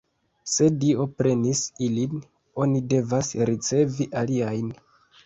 [0.51, 2.23] Se Dio prenis ilin,
[2.65, 4.73] oni devas ricevi aliajn.